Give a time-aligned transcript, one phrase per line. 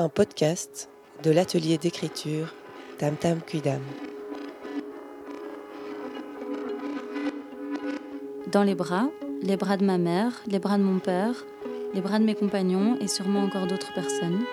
[0.00, 0.88] un podcast
[1.24, 2.54] de l'atelier d'écriture
[2.98, 3.80] Tam Tam Cuidam.
[8.52, 9.08] Dans les bras,
[9.42, 11.44] les bras de ma mère, les bras de mon père,
[11.94, 14.44] les bras de mes compagnons et sûrement encore d'autres personnes.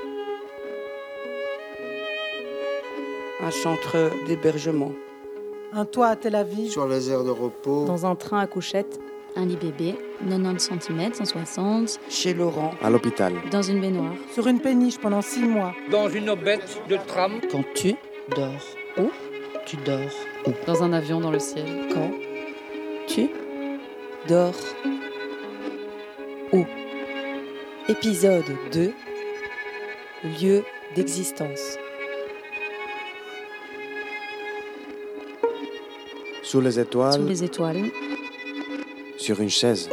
[3.41, 4.93] Un centre d'hébergement.
[5.73, 6.71] Un toit à Tel Aviv.
[6.71, 7.86] Sur les aires de repos.
[7.86, 9.00] Dans un train à couchette.
[9.38, 9.95] Un lit bébé,
[10.29, 11.99] 90 cm, 160.
[12.09, 12.71] Chez Laurent.
[12.81, 13.33] À l'hôpital.
[13.51, 14.14] Dans une baignoire.
[14.33, 15.73] Sur une péniche pendant six mois.
[15.91, 17.41] Dans une aubette de tram.
[17.51, 17.96] Quand tu
[18.33, 18.65] dors
[18.97, 19.10] où?
[19.65, 20.00] Tu dors
[20.47, 20.51] où?
[20.65, 21.65] Dans un avion dans le ciel.
[21.93, 22.11] Quand
[23.07, 23.29] tu
[24.29, 24.55] dors
[26.54, 26.63] où?
[27.89, 28.93] Épisode 2
[30.41, 30.63] Lieu
[30.96, 31.77] d'existence.
[36.41, 37.13] Sous les étoiles.
[37.13, 37.91] Sous les étoiles.
[39.17, 39.89] Sur une chaise.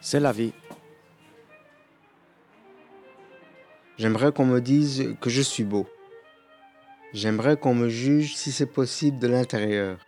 [0.00, 0.52] C'est la vie.
[3.98, 5.86] J'aimerais qu'on me dise que je suis beau.
[7.16, 10.04] J'aimerais qu'on me juge si c'est possible de l'intérieur.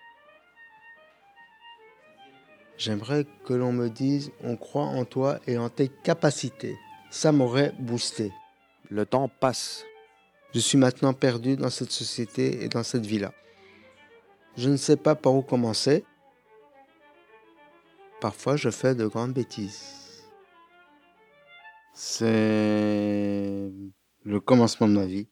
[2.77, 6.77] J'aimerais que l'on me dise on croit en toi et en tes capacités.
[7.09, 8.31] Ça m'aurait boosté.
[8.91, 9.87] Le temps passe.
[10.53, 13.33] Je suis maintenant perdu dans cette société et dans cette vie-là.
[14.59, 16.05] Je ne sais pas par où commencer.
[18.21, 20.27] Parfois, je fais de grandes bêtises.
[21.95, 23.73] C'est
[24.25, 25.27] le commencement de ma vie.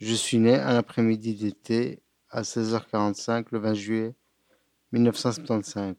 [0.00, 4.14] Je suis né un après-midi d'été à 16h45 le 20 juillet
[4.90, 5.94] 1975.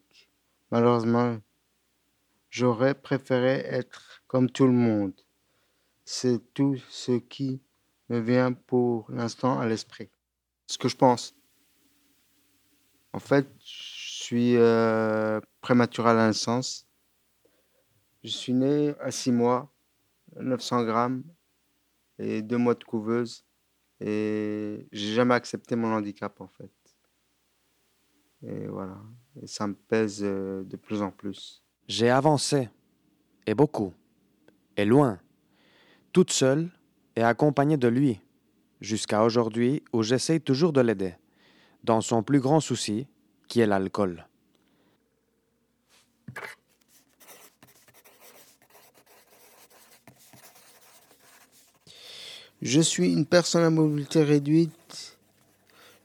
[0.69, 1.37] Malheureusement,
[2.49, 5.13] j'aurais préféré être comme tout le monde.
[6.03, 7.61] C'est tout ce qui
[8.09, 10.09] me vient pour l'instant à l'esprit.
[10.67, 11.33] Ce que je pense.
[13.13, 16.85] En fait, je suis euh, prématuré à la naissance.
[18.25, 19.73] Je suis né à 6 mois,
[20.35, 21.23] 900 grammes
[22.19, 23.44] et 2 mois de couveuse.
[24.07, 26.71] Et j'ai jamais accepté mon handicap en fait.
[28.43, 29.01] Et voilà.
[29.45, 31.63] Ça me pèse de plus en plus.
[31.87, 32.69] J'ai avancé.
[33.47, 33.93] Et beaucoup.
[34.77, 35.19] Et loin.
[36.13, 36.69] Toute seule
[37.15, 38.21] et accompagnée de lui.
[38.79, 41.15] Jusqu'à aujourd'hui où j'essaye toujours de l'aider.
[41.83, 43.07] Dans son plus grand souci,
[43.47, 44.27] qui est l'alcool.
[52.61, 55.17] Je suis une personne à mobilité réduite.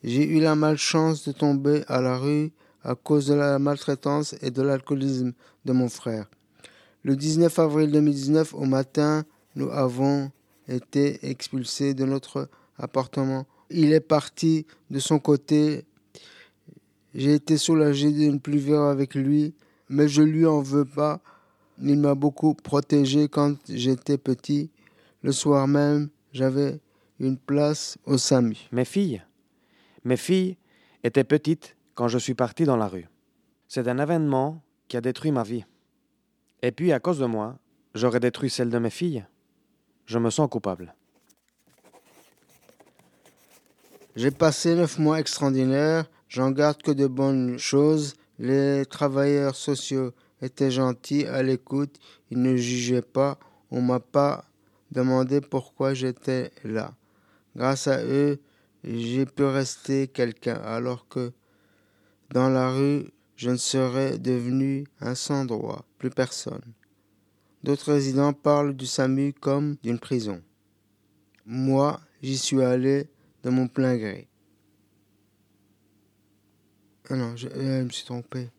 [0.03, 2.51] J'ai eu la malchance de tomber à la rue
[2.83, 5.33] à cause de la maltraitance et de l'alcoolisme
[5.65, 6.29] de mon frère.
[7.05, 9.25] Le 19 avril 2019 au matin,
[9.55, 10.33] nous avons
[10.67, 13.47] été expulsés de notre appartement.
[13.71, 15.85] Il est parti de son côté.
[17.15, 19.55] J'ai été soulagé de ne plus vivre avec lui,
[19.89, 21.21] mais je lui en veux pas.
[21.81, 24.69] Il m'a beaucoup protégé quand j'étais petit.
[25.23, 26.81] Le soir même, j'avais
[27.19, 28.57] une place au SAMU.
[28.73, 29.23] Mes filles,
[30.05, 30.57] mes filles
[31.05, 33.09] étaient petites quand je suis parti dans la rue.
[33.69, 35.65] C'est un événement qui a détruit ma vie.
[36.63, 37.59] Et puis, à cause de moi,
[37.95, 39.25] j'aurais détruit celle de mes filles.
[40.07, 40.95] Je me sens coupable.
[44.17, 46.07] J'ai passé neuf mois extraordinaires.
[46.29, 48.15] J'en garde que de bonnes choses.
[48.39, 50.13] Les travailleurs sociaux
[50.43, 51.99] étaient gentils, à l'écoute.
[52.31, 53.39] Ils ne jugeaient pas.
[53.71, 54.50] On m'a pas
[54.91, 56.95] demandé pourquoi j'étais là.
[57.57, 58.41] Grâce à eux,
[58.85, 61.33] j'ai pu rester quelqu'un alors que
[62.31, 63.07] dans la rue,
[63.37, 66.63] je ne serais devenu un sans-droit, plus personne.
[67.63, 70.43] D'autres résidents parlent du SAMU comme d'une prison.
[71.45, 73.09] Moi, j'y suis allé
[73.43, 74.29] de mon plein gré.
[77.09, 78.51] Ah non, je, euh, je me suis trompé.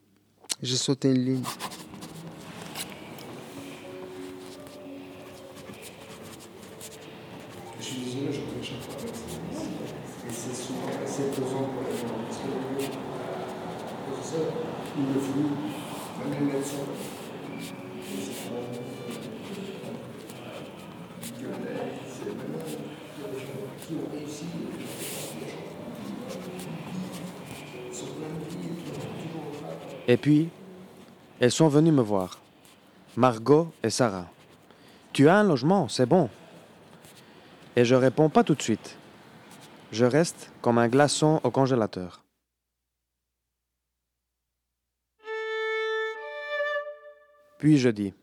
[0.61, 1.44] J'ai sauté une ligne.
[8.03, 8.98] Désolé, je reviens chaque fois.
[10.27, 12.07] Et c'est souvent assez pesant pour les gens.
[12.25, 12.92] Parce que le
[14.12, 14.53] professeur,
[14.98, 15.50] il le flou,
[16.19, 16.77] même les médecins.
[30.07, 30.50] Et puis,
[31.39, 32.39] elles sont venues me voir.
[33.15, 34.25] Margot et Sarah.
[35.13, 36.30] Tu as un logement, c'est bon
[37.75, 38.97] et je réponds pas tout de suite.
[39.91, 42.23] Je reste comme un glaçon au congélateur.
[47.59, 48.13] Puis je dis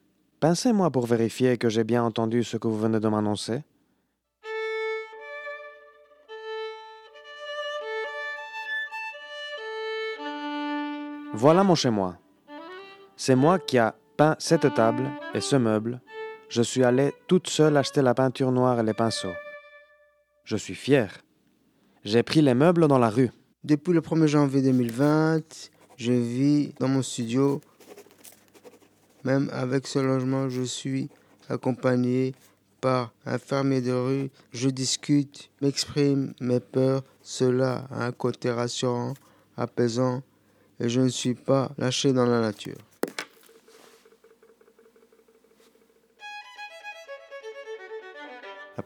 [0.41, 3.63] Pincez-moi pour vérifier que j'ai bien entendu ce que vous venez de m'annoncer.
[11.35, 12.17] Voilà mon chez-moi.
[13.17, 16.01] C'est moi qui a peint cette table et ce meuble
[16.49, 19.35] je suis allé toute seule acheter la peinture noire et les pinceaux.
[20.45, 21.13] Je suis fier.
[22.05, 23.31] J'ai pris les meubles dans la rue.
[23.65, 27.61] Depuis le 1er janvier 2020, je vis dans mon studio.
[29.25, 31.11] Même avec ce logement, je suis
[31.51, 32.35] accompagné
[32.81, 34.31] par un fermier de rue.
[34.53, 37.03] Je discute, m'exprime mes peurs.
[37.21, 39.13] Cela a un côté rassurant,
[39.59, 40.23] apaisant,
[40.81, 42.79] et je ne suis pas lâché dans la nature.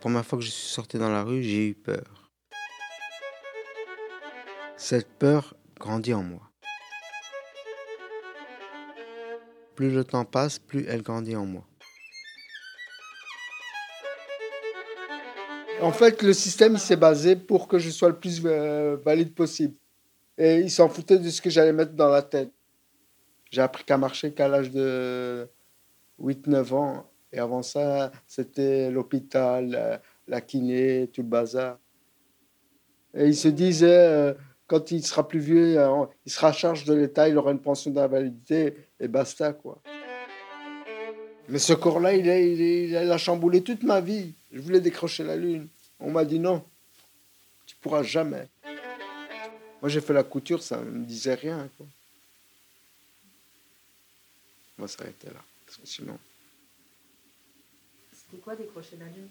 [0.02, 2.28] Première fois que je suis sorti dans la rue, j'ai eu peur.
[4.76, 6.50] Cette peur grandit en moi.
[9.76, 11.64] Plus le temps passe, plus elle grandit en moi.
[15.80, 19.76] En fait, le système s'est basé pour que je sois le plus euh, valide possible.
[20.36, 22.50] Et il s'en foutait de ce que j'allais mettre dans la tête.
[23.52, 25.48] J'ai appris qu'à marcher qu'à l'âge de
[26.20, 27.11] 8-9 ans.
[27.32, 31.78] Et avant ça, c'était l'hôpital, la, kiné, tout le bazar.
[33.14, 34.34] Et il se disait, euh,
[34.66, 37.60] quand il sera plus vieux, euh, il sera à charge de l'État, il aura une
[37.60, 39.80] pension d'invalidité, et basta, quoi.
[41.48, 44.34] Mais ce corps-là, il a chamboulé toute ma vie.
[44.52, 45.68] Je voulais décrocher la lune.
[45.98, 46.64] On m'a dit non,
[47.66, 48.48] tu pourras jamais.
[49.80, 51.86] Moi, j'ai fait la couture, ça ne me disait rien, quoi.
[54.78, 56.18] On va s'arrêter là, parce que sinon...
[58.32, 59.28] C'était quoi décrocher la lune?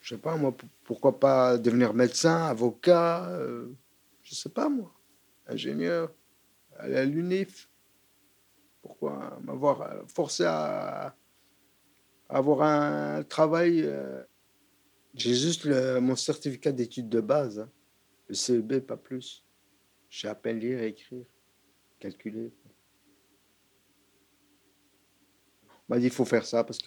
[0.00, 3.74] Je sais pas moi, pourquoi pas devenir médecin, avocat, euh,
[4.22, 4.90] je sais pas moi,
[5.46, 6.10] ingénieur,
[6.78, 7.68] aller à l'UNIF.
[8.80, 11.14] Pourquoi m'avoir euh, forcé à,
[12.30, 14.22] avoir un travail euh,
[15.12, 17.70] J'ai juste mon certificat d'études de base, hein.
[18.28, 19.44] le CEB, pas plus.
[20.08, 21.26] Je sais à peine lire et écrire,
[21.98, 22.50] calculer.
[25.66, 26.78] On m'a dit il faut faire ça parce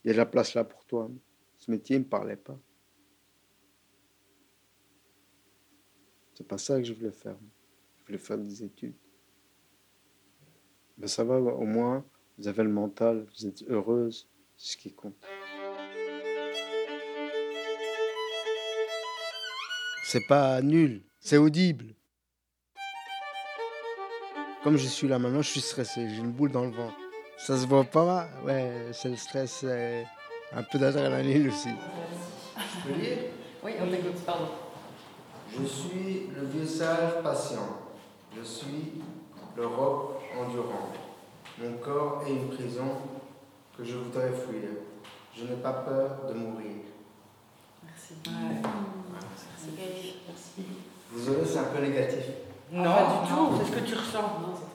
[0.00, 1.10] qu'il y a de la place là pour toi.
[1.56, 2.58] Ce métier ne me parlait pas.
[6.34, 7.36] C'est pas ça que je voulais faire.
[7.98, 8.96] Je voulais faire des études.
[10.96, 12.04] Mais ça va, au moins,
[12.38, 15.26] vous avez le mental, vous êtes heureuse, c'est ce qui compte.
[20.04, 21.94] C'est pas nul, c'est audible.
[24.62, 26.99] Comme je suis là maintenant, je suis stressé, j'ai une boule dans le ventre.
[27.40, 30.06] Ça se voit pas, ouais, c'est le stress, c'est
[30.54, 31.70] un peu d'adrénaline aussi.
[32.54, 33.16] Je peux lire
[33.64, 34.48] Oui, on t'écoute, pardon.
[35.50, 37.78] Je suis le vieux sage patient.
[38.36, 39.00] Je suis
[39.56, 40.90] le roc endurant.
[41.58, 42.98] Mon corps est une prison
[43.76, 44.68] que je voudrais fuir.
[45.34, 46.76] Je n'ai pas peur de mourir.
[47.82, 48.14] Merci.
[51.16, 52.24] Désolé, c'est un peu négatif.
[52.70, 53.50] Non, pas du tout.
[53.58, 54.22] c'est ce que tu ressens.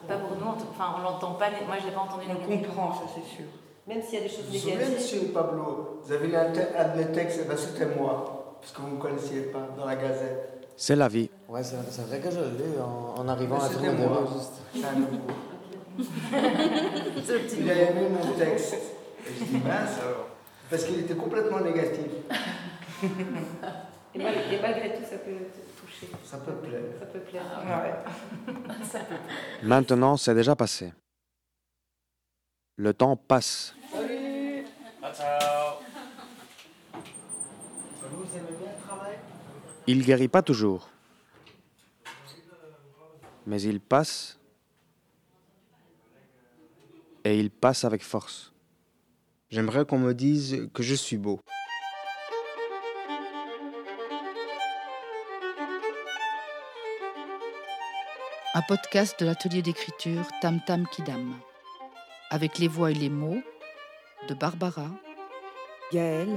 [0.08, 0.18] Pas
[0.50, 3.46] enfin on l'entend pas, moi je l'ai pas entendu On comprend, ça c'est sûr.
[3.88, 4.96] Même s'il y a des choses Vous vous souvenez, négatives.
[4.98, 8.82] monsieur Pablo, vous avez lu un, de mes textes, eh ben, c'était moi, parce que
[8.82, 10.68] vous ne me connaissiez pas, dans la Gazette.
[10.76, 11.30] C'est la vie.
[11.48, 11.76] Ouais, c'est
[12.08, 14.22] vrai que je l'ai lu en, en arrivant Mais à tourner des moi.
[14.26, 14.60] registres.
[14.74, 15.18] C'est un nouveau.
[17.60, 18.74] Il a aimé mon texte.
[18.76, 20.28] Et je dis mince alors.
[20.70, 22.06] Parce qu'il était complètement négatif.
[24.16, 26.08] Et, mal- et malgré tout, ça peut te toucher.
[26.24, 26.82] Ça peut plaire.
[27.00, 27.44] Ça peut plaire.
[27.66, 29.04] Ouais.
[29.64, 30.94] Maintenant, c'est déjà passé.
[32.78, 33.76] Le temps passe.
[38.02, 39.18] Vous aimez bien le travail?
[39.88, 40.90] Il guérit pas toujours.
[43.46, 44.40] Mais il passe.
[47.24, 48.54] Et il passe avec force.
[49.50, 51.40] J'aimerais qu'on me dise que je suis beau.
[58.58, 61.38] Un podcast de l'atelier d'écriture Tam Tam Kidam.
[62.30, 63.42] Avec les voix et les mots
[64.30, 64.88] de Barbara,
[65.92, 66.30] Gaël,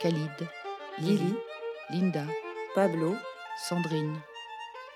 [0.00, 0.28] Khalid,
[0.98, 1.36] Lily, Lily,
[1.90, 2.24] Linda,
[2.74, 3.14] Pablo,
[3.68, 4.18] Sandrine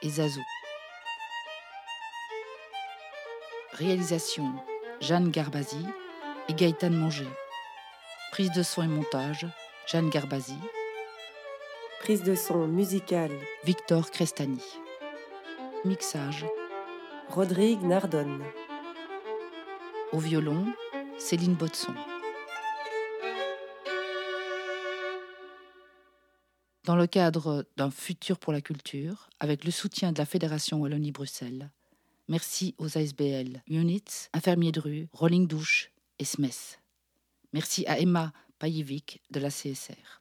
[0.02, 0.42] et Zazou.
[3.74, 4.52] Réalisation
[5.00, 5.86] Jeanne Garbazi
[6.48, 7.30] et Gaëtan Manger.
[8.32, 9.46] Prise de son et montage
[9.86, 10.58] Jeanne Garbazi,
[12.00, 14.60] prise de son musicale, Victor Crestani.
[15.84, 16.44] Mixage
[17.28, 18.42] Rodrigue Nardone.
[20.12, 20.66] au violon
[21.18, 21.94] Céline Botson.
[26.84, 31.70] Dans le cadre d'un futur pour la culture, avec le soutien de la Fédération Wallonie-Bruxelles,
[32.28, 36.78] Merci aux ASBL, Units, Infirmiers de rue, Rolling Douche et SMES.
[37.52, 40.19] Merci à Emma Payevic de la CSR.